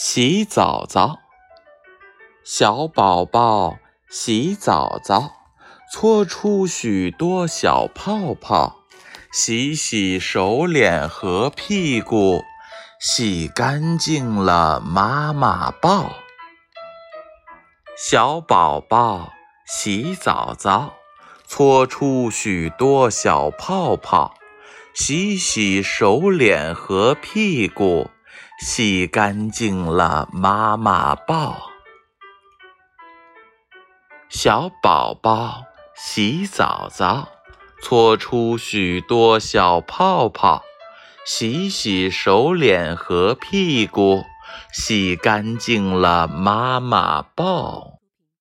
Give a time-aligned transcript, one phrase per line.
[0.00, 1.18] 洗澡澡，
[2.44, 3.78] 小宝宝
[4.08, 5.32] 洗澡澡，
[5.92, 8.76] 搓出许多小泡泡，
[9.32, 12.44] 洗洗手脸和屁股，
[13.00, 16.12] 洗干净了妈妈抱。
[17.96, 19.32] 小宝宝
[19.66, 20.94] 洗澡澡，
[21.44, 24.32] 搓出许多小泡泡，
[24.94, 28.08] 洗洗手脸和屁股。
[28.60, 31.70] 洗干净了，妈妈抱。
[34.28, 35.64] 小宝宝
[35.94, 37.28] 洗澡澡，
[37.80, 40.62] 搓出许多小泡泡，
[41.24, 44.24] 洗洗手脸和屁股，
[44.72, 47.87] 洗干净了，妈妈抱。